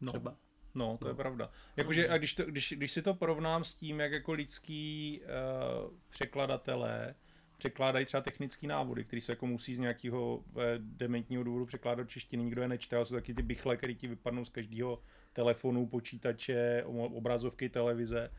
[0.00, 0.36] no, Třeba.
[0.74, 1.16] no, to je No.
[1.16, 1.50] pravda.
[1.76, 5.96] Jakože, a když, to, když, když si to porovnám s tím, jak jako lidský uh,
[6.10, 7.14] překladatelé
[7.58, 12.10] překládají třeba technické návody, které se jako musí z nějakého eh, dementního důvodu překládat do
[12.10, 15.02] češtiny, nikdo je nečte, ale jsou taky ty bychle, které ti vypadnou z každého
[15.32, 18.30] telefonu, počítače, obrazovky, televize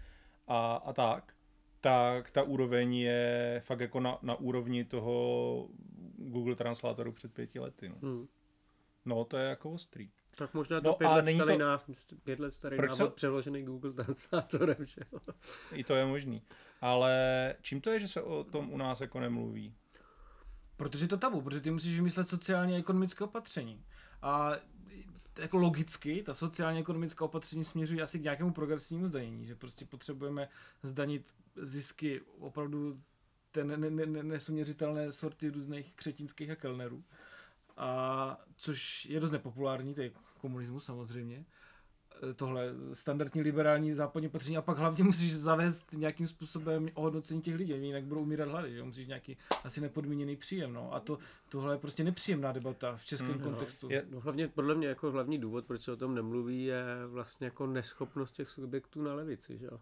[0.51, 1.33] a, a tak,
[1.81, 5.67] tak ta úroveň je fakt jako na, na úrovni toho
[6.17, 7.89] Google Translátoru před pěti lety.
[7.89, 8.27] No, Hmm.
[9.05, 10.09] no to je jako ostrý.
[10.37, 12.15] Tak možná No to pět a let není starý, to- to...
[12.23, 15.19] pět let starý Proč návod se- přeložený Google Translátorem, že jo?
[15.73, 16.41] I to je možný.
[16.81, 17.13] Ale
[17.61, 19.75] čím to je, že se o tom u nás jako nemluví?
[20.77, 23.83] Protože je to tabu, protože ty musíš vymyslet sociálně ekonomické opatření.
[24.21, 24.51] A
[25.37, 30.49] jako logicky, ta sociálně ekonomická opatření směřují asi k nějakému progresivnímu zdanění, že prostě potřebujeme
[30.83, 33.01] zdanit zisky opravdu
[33.51, 37.03] té ne- ne- ne- nesuměřitelné sorty různých křetínských a kelnerů.
[37.77, 41.45] A což je dost nepopulární, to je komunismus samozřejmě.
[42.35, 47.73] Tohle standardní liberální západní opatření a pak hlavně musíš zavést nějakým způsobem ohodnocení těch lidí,
[47.87, 48.83] jinak budou umírat hlady, že?
[48.83, 50.93] musíš nějaký asi nepodmíněný příjem, no.
[50.93, 51.17] A to,
[51.49, 53.39] tohle je prostě nepříjemná debata v českém Mhm.
[53.43, 53.87] kontextu.
[53.91, 57.45] Je- No hlavně, podle mě jako hlavní důvod, proč se o tom nemluví, je vlastně
[57.47, 59.79] jako neschopnost těch subjektů na levici, že jo?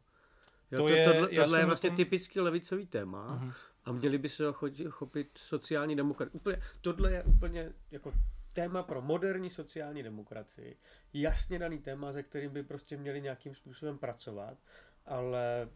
[0.72, 3.52] Jo, To to, je- tohle, tohle je vlastně tom- typický levicový téma Mhm.
[3.86, 4.56] a měli by se ho
[4.90, 6.30] chopit sociální demokrat.
[6.32, 8.14] Úplně, tohle je úplně jako
[8.62, 10.78] téma pro moderní sociální demokracii.
[11.14, 14.58] Jasně daný téma, se kterým by prostě měli nějakým způsobem pracovat,
[15.06, 15.70] ale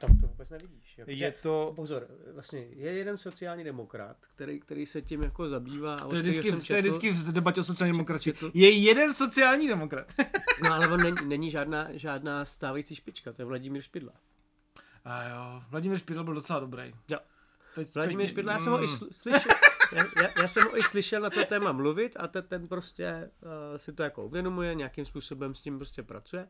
[0.00, 0.98] tam to vůbec nevidíš.
[0.98, 1.72] Jako, Je to...
[1.76, 5.94] Pozor, vlastně je jeden sociální demokrat, který, který se tím jako zabývá.
[5.94, 8.32] a To je, vždycky, jsem to je četl- vždycky v debatě o sociální demokracii.
[8.32, 10.12] četl- Je jeden sociální demokrat.
[10.62, 14.12] No ale on není, není žádná, žádná stávající špička, to je Vladimír Špidla.
[15.04, 16.94] A jo, Vladimír Špidl byl docela dobrý.
[17.08, 17.18] Jo.
[17.74, 18.94] Teď, Vladimír teď- Špidla, já jsem ho i mm.
[18.94, 19.52] sl- slyšel,
[19.92, 23.30] já, já, já jsem ho i slyšel na to téma mluvit a ten, ten prostě
[23.42, 26.48] uh, si to jako uvědomuje, nějakým způsobem s tím prostě pracuje,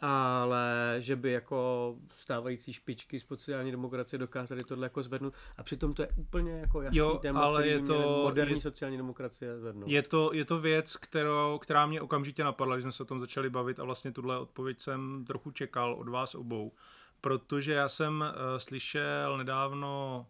[0.00, 5.94] ale že by jako stávající špičky z sociální demokracie dokázaly tohle jako zvednout a přitom
[5.94, 9.90] to je úplně jako jasný Jo, téma, ale je to- moderní je- sociální demokracie zvednout.
[9.90, 13.20] Je to, je to věc, kterou, která mě okamžitě napadla, když jsme se o tom
[13.20, 16.72] začali bavit a vlastně tuhle odpověď jsem trochu čekal od vás obou.
[17.20, 20.26] Protože já jsem uh, slyšel nedávno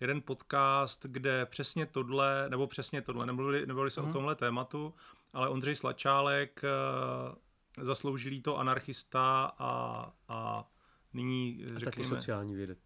[0.00, 4.10] jeden podcast, kde přesně tohle, nebo přesně tohle, nemluvili, nemluvili se Mhm.
[4.10, 4.94] o tomhle tématu,
[5.32, 10.68] ale Ondřej Slačálek, uh, zasloužilý to anarchista a, a
[11.12, 12.78] nyní, a taky řekněme, sociální vědec.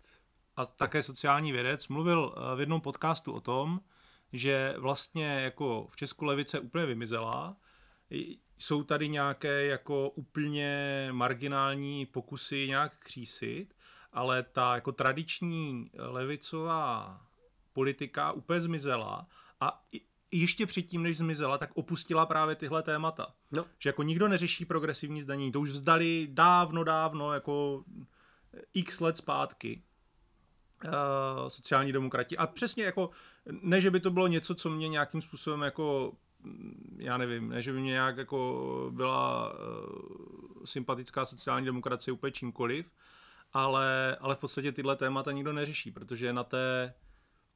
[0.57, 3.81] a také sociální vědec, mluvil eh, v jednom podcastu o tom,
[4.33, 7.57] že vlastně jako v Česku levice úplně vymizela,
[8.59, 13.74] jsou tady nějaké jako úplně marginální pokusy nějak křísit,
[14.14, 17.20] ale ta jako tradiční levicová
[17.72, 19.27] politika úplně zmizela
[19.61, 20.00] a i-
[20.31, 23.35] ještě předtím, než zmizela, tak opustila právě tyhle témata.
[23.53, 23.64] No.
[23.79, 25.53] Že jako nikdo neřeší progresivní zdanění.
[25.53, 27.85] To už vzdali dávno, dávno, jako
[28.74, 29.83] x let zpátky
[30.85, 30.90] uh,
[31.48, 32.37] sociální demokrati.
[32.37, 33.11] A přesně jako,
[33.62, 37.62] ne, že by to bylo něco, co mě nějakým způsobem jako, mm, já nevím, ne,
[37.62, 42.87] že by mě nějak jako byla uh, sympatická sociální demokracie úplně čímkoliv,
[43.54, 46.94] ale, ale v podstatě tyhle témata nikdo neřeší, protože na té,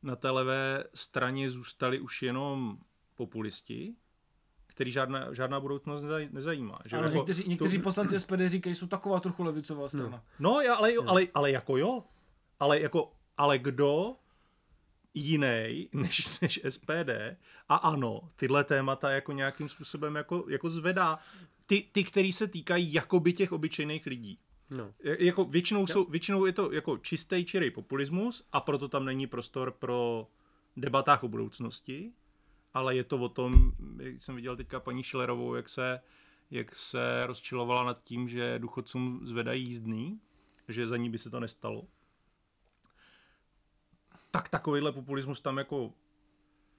[0.03, 2.79] na té levé straně zůstali už jenom
[3.15, 3.95] populisti,
[4.67, 6.79] který žádná, žádná budoucnost nezaj- nezajímá.
[6.85, 10.25] Že Ale jako někteří, někteří to- poslanci SPD říkají, jsou taková trochu levicová strana.
[10.39, 12.05] No, já, ale, jo, ale, ale jako jo.
[12.61, 14.17] Ale jako, ale kdo
[15.15, 17.37] jiný než, než SPD
[17.69, 21.19] a ano, tyhle témata jako nějakým způsobem jako, jako zvedá.
[21.67, 24.39] Ty, ty, který se týkají jakoby těch obyčejných lidí.
[24.71, 24.95] No.
[25.19, 29.71] Jako většinou, jsou, většinou je to jako čistý čirý populismus a proto tam není prostor
[29.71, 30.27] pro
[30.77, 32.13] debatách o budoucnosti,
[32.75, 36.01] ale je to o tom, jak jsem viděl teďka paní Šilerovou, jak se,
[36.51, 40.21] jak se rozčilovala nad tím, že důchodcům zvedají jízdný,
[40.69, 41.87] že za ní by se to nestalo.
[44.31, 45.93] Tak takovýhle populismus tam jako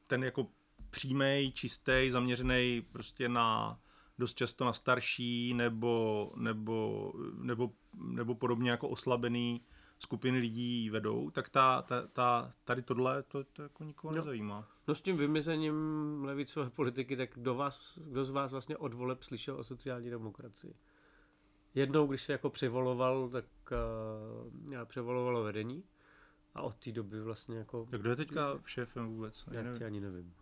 [0.07, 0.47] ten jako
[0.89, 3.79] přímej, čistý, zaměřený prostě na
[4.19, 9.61] dost často na starší nebo, nebo, nebo, nebo podobně jako oslabený
[9.99, 14.17] skupiny lidí vedou, tak ta, ta, ta, tady tohle to, to jako nikoho No.
[14.17, 14.67] nezajímá.
[14.87, 15.75] No s tím vymizením
[16.23, 20.73] levicové politiky, tak kdo, vás, kdo z vás vlastně od voleb slyšel o sociální demokracii?
[21.75, 23.45] Jednou, když se jako převoloval, tak
[24.71, 25.83] uh, převolovalo vedení
[26.55, 27.87] a od té doby vlastně jako...
[27.91, 29.45] Tak kdo je teďka šéfem vůbec?
[29.51, 30.33] Já Já nevím, ani nevím.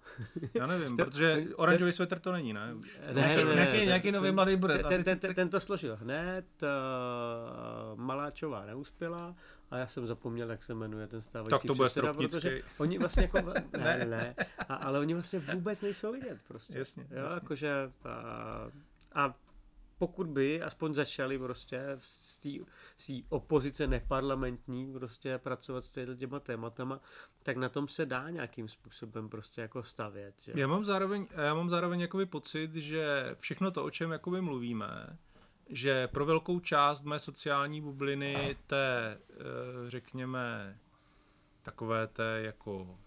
[0.53, 2.73] já nevím protože oranžový svetr to není, ne?
[2.73, 2.99] Už.
[3.13, 4.83] Nějaký- nějaký- nějaký nový mladý bude.
[4.83, 9.35] Ten, ten, ten, ten to složil hned, uh, Maláčová neuspěla
[9.71, 12.99] a já jsem zapomněl, jak se jmenuje ten stávající Tak to bude předseda, protože oni
[12.99, 13.39] vlastně jako,
[13.77, 14.35] ne, ne, ne
[14.69, 16.77] a, ale oni vlastně vůbec nejsou vidět prostě.
[16.77, 17.33] Jasně, Jo, jasně.
[17.35, 18.67] jakože a,
[19.15, 19.33] a
[19.97, 26.99] pokud by aspoň začali prostě z té opozice neparlamentní prostě pracovat s těma tématama,
[27.43, 30.41] tak na tom se dá nějakým způsobem prostě jako stavět.
[30.41, 30.51] Že?
[30.55, 35.17] Já mám zároveň, já mám zároveň jakoby pocit, že všechno to, o čem jakoby mluvíme,
[35.69, 39.35] že pro velkou část mé sociální bubliny té, eh,
[39.87, 40.77] řekněme,
[41.61, 42.97] takové té jako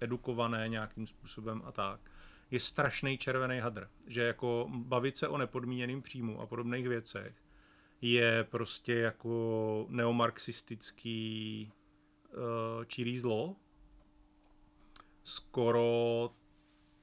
[0.00, 2.00] edukované nějakým způsobem a tak,
[2.50, 3.88] je strašný červený hadr.
[4.06, 7.34] Že jako bavit se o nepodmíněným příjmu a podobných věcech
[8.00, 11.72] je prostě jako neomarxistický
[12.28, 13.56] uh, čirý zlo.
[15.24, 16.30] Skoro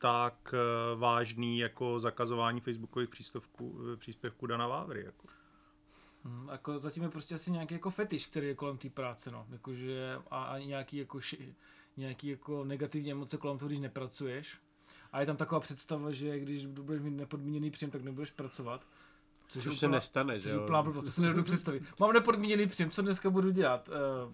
[0.03, 5.03] tak eh, vážný jako zakazování facebookových příspěvků, příspěvků Dana Vávry.
[5.05, 5.27] Jako.
[6.23, 9.47] Hmm, jako zatím je prostě asi nějaký jako fetiš, který je kolem té práce, no.
[9.51, 11.55] Jakože a, a nějaký jako ši,
[11.97, 14.57] nějaký jako negativní emoce kolem toho, když nepracuješ.
[15.13, 18.81] A je tam taková představa, že když budeš mít nepodmíněný příjem, tak nebudeš pracovat.
[19.47, 20.63] Což je se úplná- nestane, Což že jo?
[20.63, 21.83] úplná blbost, to si nedovedu představit.
[21.99, 23.89] Mám nepodmíněný příjem, co dneska budu dělat?
[24.25, 24.33] Uh,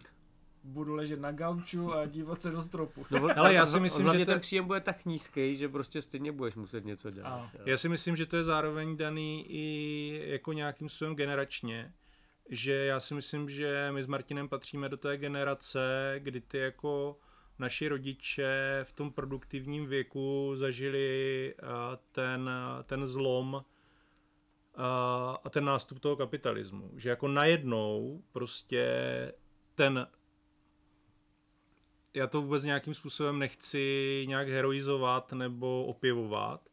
[0.63, 3.05] budu ležet na gauču a dívat se do stropu.
[3.11, 6.31] No, Hele, já si myslím, že to- ten příjem bude tak nízký, že prostě stejně
[6.31, 7.49] budeš muset něco dělat.
[7.65, 11.93] Já si myslím, že to je zároveň daný i jako nějakým způsobem generačně,
[12.49, 17.17] že já si myslím, že my s Martinem patříme do té generace, kdy ty jako
[17.59, 22.49] naši rodiče v tom produktivním věku zažili a, ten,
[22.83, 23.65] ten zlom
[24.75, 26.91] a, a ten nástup toho kapitalismu.
[26.95, 28.87] Že jako najednou prostě
[29.75, 30.07] ten
[32.13, 36.69] já to vůbec nějakým způsobem nechci nějak heroizovat nebo opěvovat,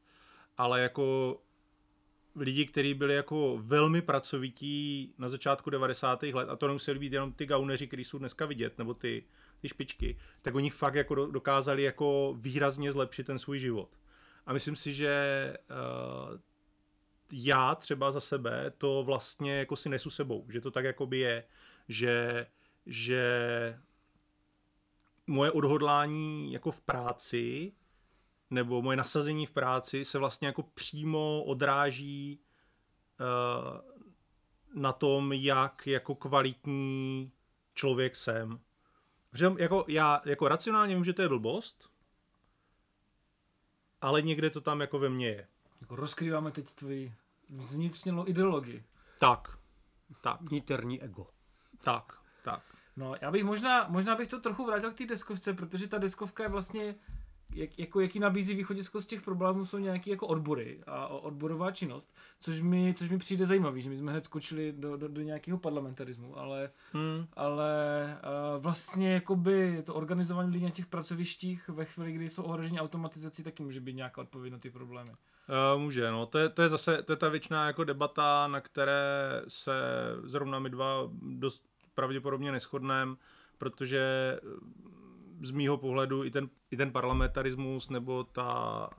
[0.58, 1.36] ale jako
[2.36, 6.22] lidi, kteří byli jako velmi pracovití na začátku 90.
[6.22, 9.24] let, a to nemuseli být jenom ty gauneři, kteří jsou dneska vidět, nebo ty,
[9.66, 13.88] ty špičky, tak oni fakt jako do- dokázali jako výrazně zlepšit ten svůj život.
[14.46, 16.38] A myslím si, že uh,
[17.32, 21.44] já třeba za sebe to vlastně jako si nesu sebou, že to tak jakoby je,
[21.88, 22.46] že,
[22.86, 23.24] že
[25.26, 27.72] moje odhodlání jako v práci
[28.50, 32.40] nebo moje nasazení v práci se vlastně jako přímo odráží
[33.20, 33.96] uh,
[34.74, 37.32] na tom, jak jako kvalitní
[37.74, 38.60] člověk jsem.
[39.36, 41.90] Protože jako já jako racionálně vím, že to je blbost,
[44.00, 45.48] ale někde to tam jako ve mně je.
[45.80, 47.14] Jako rozkrýváme teď tvoji
[47.48, 48.84] vnitřnělou ideologii.
[49.18, 49.58] Tak,
[50.20, 51.26] tak, Vniterní ego.
[51.82, 52.62] tak, tak.
[52.96, 56.42] No, já bych možná, možná bych to trochu vrátil k té deskovce, protože ta deskovka
[56.42, 56.94] je vlastně,
[57.54, 62.14] jak, jako jaký nabízí východisko z těch problémů, jsou nějaké jako odbory a odborová činnost,
[62.40, 65.58] což mi, což mi přijde zajímavý, že my jsme hned skočili do, do, do nějakého
[65.58, 67.26] parlamentarismu, ale, Hmm.
[67.36, 67.70] ale
[68.56, 73.42] uh, vlastně jakoby to organizování lidí na těch pracovištích ve chvíli, kdy jsou ohroženi automatizací,
[73.42, 75.10] taky může být nějaká odpověď na ty problémy.
[75.10, 76.26] Uh, může, no.
[76.26, 79.72] To je, to je zase, to je ta věčná jako debata, na které se
[80.24, 81.62] zrovna my dva dost
[81.94, 83.16] pravděpodobně neschodneme,
[83.58, 84.00] protože
[85.42, 88.90] z mýho pohledu i ten, i ten parlamentarismus nebo ta,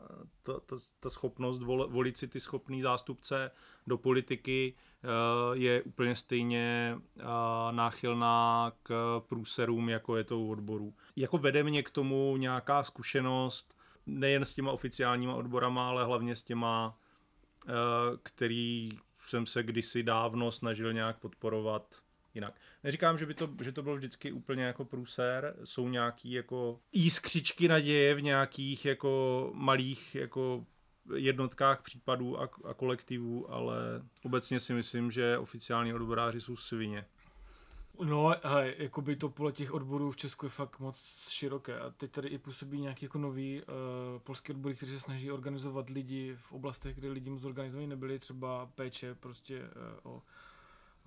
[0.43, 3.51] ta, ta, ta schopnost vol, volit si ty schopný zástupce
[3.87, 4.73] do politiky
[5.03, 5.07] eh,
[5.53, 7.23] je úplně stejně eh,
[7.71, 10.93] náchylná k průserům, jako je to u odborů.
[11.15, 13.73] Jako vede mě k tomu nějaká zkušenost,
[14.05, 16.97] nejen s těma oficiálníma odborama, ale hlavně s těma,
[17.67, 17.71] eh,
[18.23, 18.89] který
[19.23, 21.95] jsem se kdysi dávno snažil nějak podporovat
[22.37, 22.53] jinak.
[22.83, 27.67] Neříkám, že, by to, že to bylo vždycky úplně jako průser, jsou nějaký jako jiskřičky
[27.67, 30.65] naděje v nějakých jako malých jako
[31.15, 33.75] jednotkách případů a, a kolektivů, ale
[34.23, 37.05] obecně si myslím, že oficiální odboráři jsou svině.
[38.03, 41.89] No, hele, jako by to pole těch odborů v Česku je fakt moc široké a
[41.89, 46.35] teď tady i působí nějaký jako nový uh, polský odbory, kteří se snaží organizovat lidi
[46.39, 50.21] v oblastech, kde lidi moc zorganizovaní nebyli, třeba péče prostě uh, o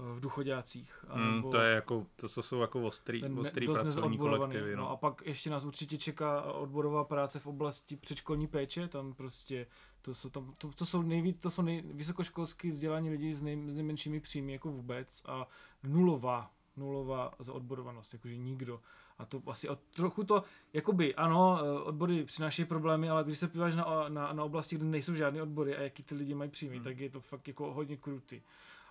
[0.00, 1.04] v duchodácích.
[1.08, 4.76] Hmm, to je jako, to, co jsou jako ostrý, ten ostrý pracovní kolektivy.
[4.76, 4.82] No.
[4.82, 4.90] no.
[4.90, 9.66] a pak ještě nás určitě čeká odborová práce v oblasti předškolní péče, tam prostě,
[10.02, 13.62] to jsou, tam, to, to jsou nejvíc, to jsou nej, vysokoškolsky vzdělání lidi s, nej,
[13.68, 15.48] s nejmenšími příjmy jako vůbec a
[15.82, 18.80] nulová, nulová zaodborovanost, jakože nikdo.
[19.18, 23.48] A to asi a trochu to, jakoby, ano, eh, odbory přinášejí problémy, ale když se
[23.48, 26.76] podíváš na, na, na oblasti, kde nejsou žádné odbory a jaký ty lidi mají příjmy,
[26.76, 26.84] hmm.
[26.84, 28.40] tak je to fakt jako hodně krutý.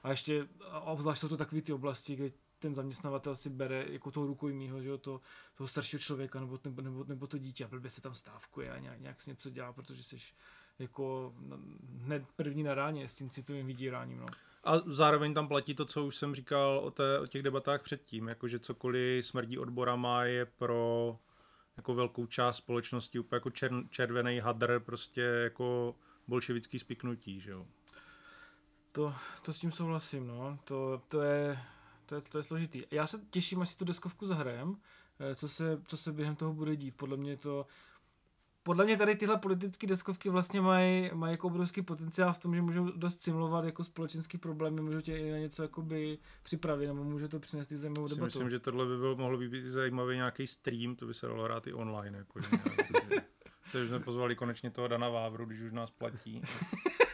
[0.04, 0.48] A ještě,
[0.84, 4.90] obzvlášť jsou to takové ty oblasti, kde ten zaměstnavatel si bere jako toho rukojmího, že
[4.90, 5.22] jo, to,
[5.56, 8.80] toho staršího člověka nebo, nebo, nebo, nebo to dítě a blbě se tam stávkuje a
[8.80, 10.18] nějak, nějak si něco dělá, protože jsi
[10.80, 11.34] jako
[11.98, 14.20] hned první na ráně s tím citovým vydíráním.
[14.20, 14.26] No.
[14.64, 18.28] A zároveň tam platí to, co už jsem říkal o, té, o těch debatách předtím,
[18.28, 21.18] jakože cokoliv smrdí odborama je pro
[21.78, 25.96] jako velkou část společnosti úplně jako čer, červený hadr, prostě jako
[26.28, 27.66] bolševický spiknutí, že jo.
[28.92, 30.60] To, to s tím souhlasím, no.
[30.64, 31.60] To, to, je,
[32.06, 32.84] to, je, to je složitý.
[32.92, 34.76] Já se těším, až si tu deskovku zahrajem,
[35.20, 36.96] eh, co se, co se během toho bude dít.
[36.98, 37.66] Podle mě to
[38.64, 42.62] podle mě tady tyhle politické deskovky vlastně mají, mají jako obrovský potenciál v tom, že
[42.62, 47.28] můžou dost simulovat jako společenský problémy, můžou tě i na něco jakoby připravit, nebo může
[47.28, 48.26] to přinést i zajímavou debatu.
[48.26, 51.68] Myslím, že tohle by bylo, mohlo být zajímavý nějaký stream, to by se dalo hrát
[51.68, 52.18] i online.
[52.18, 52.50] Jako, že,
[53.88, 56.42] jsme pozvali konečně toho Dana Vávru, když už nás platí.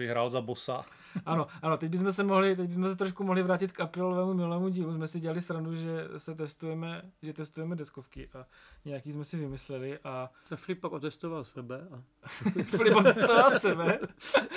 [0.00, 0.84] by hrál za bossa.
[1.26, 4.68] Ano, ano, teď bychom se mohli, teď bychom se trošku mohli vrátit k aprilovému milému
[4.68, 4.94] dílu.
[4.94, 8.46] Jsme si dělali srandu, že se testujeme, že testujeme deskovky a
[8.84, 10.30] nějaký jsme si vymysleli a...
[10.50, 12.02] A Flip pak otestoval sebe a...
[12.62, 13.98] Flip otestoval sebe.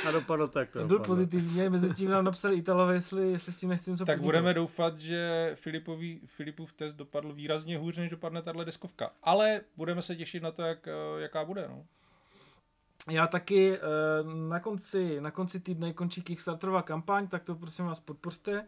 [0.07, 0.69] a dopadlo tak.
[0.71, 4.15] To Byl pozitivně, mezi tím nám napsali Italové, jestli, jestli s tím nechci něco Tak
[4.15, 4.27] podívat.
[4.27, 9.11] budeme doufat, že Filipový, Filipův test dopadl výrazně hůř, než dopadne tahle deskovka.
[9.23, 11.65] Ale budeme se těšit na to, jak, jaká bude.
[11.69, 11.85] No
[13.09, 13.79] já taky eh,
[14.23, 18.67] na konci, na konci týdne končí Kickstarterová kampaň, tak to prosím vás podpořte.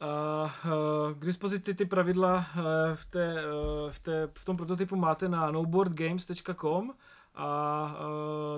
[0.00, 2.60] A eh, k dispozici ty pravidla eh,
[2.96, 3.34] v, té,
[3.90, 6.94] v, té, v tom prototypu máte na noboardgames.com
[7.36, 7.96] a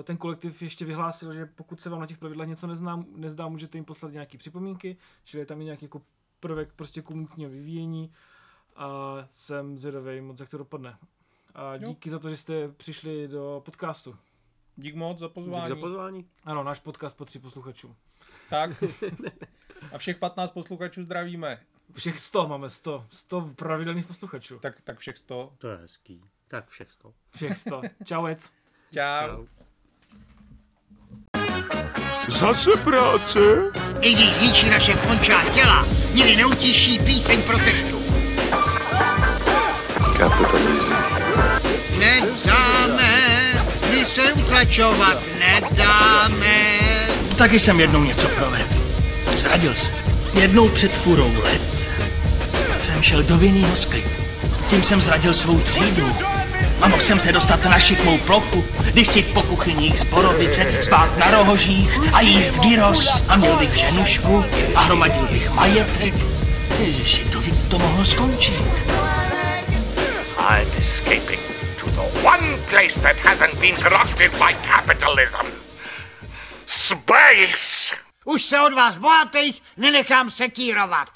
[0.03, 3.77] ten kolektiv ještě vyhlásil, že pokud se vám na těch pravidlech něco nezná, nezdá, můžete
[3.77, 6.01] jim poslat nějaké připomínky, čili je tam i nějaký jako
[6.39, 8.13] prvek prostě komunitního vyvíjení
[8.75, 10.97] a jsem zvědavý moc, jak to dopadne.
[11.55, 12.11] A díky jo.
[12.11, 14.15] za to, že jste přišli do podcastu.
[14.79, 15.63] Dík moc za pozvání.
[15.63, 16.25] Dík za pozvání.
[16.43, 17.95] Ano, náš podcast patří posluchačům.
[18.49, 18.83] Tak.
[19.91, 21.59] A všech 15 posluchačů zdravíme.
[21.93, 23.05] Všech 100 máme 100.
[23.09, 24.59] 100 pravidelných posluchačů.
[24.59, 25.53] Tak, tak všech 100.
[25.57, 26.21] To je hezký.
[26.47, 27.13] Tak všech 100.
[27.35, 27.81] Všech 100.
[28.05, 28.51] Čauec.
[28.93, 29.27] Čau.
[29.27, 29.45] Čau.
[32.27, 33.39] Zase práce?
[34.01, 37.97] I když zničí naše pončá těla, nikdy neutíší píseň protestu.
[40.17, 40.93] Kapitalism.
[41.99, 42.56] Nedáme my
[44.17, 46.77] se utlačovat nedáme.
[47.35, 48.75] Taky jsem jednou něco provedl.
[49.35, 49.91] Zradil se.
[50.33, 51.61] Jednou před furou let
[52.71, 54.09] jsem šel do vinného sklipu.
[54.67, 56.15] Tím jsem zradil svou třídu.
[56.81, 61.31] A mohl jsem se dostat na šikmou plochu, dychtit po kuchyních z borovice, spát na
[61.31, 63.23] rohožích a jíst gyros.
[63.27, 66.13] A měl bych ženušku a hromadil bych majetek.
[66.79, 68.83] Ježiši, to, to mohlo skončit.
[70.49, 71.46] I'm escaping
[72.27, 75.47] one place that hasn't been corrupted by capitalism.
[76.65, 77.95] Space!
[78.25, 78.97] Už se od vás
[80.31, 81.11] nenechám.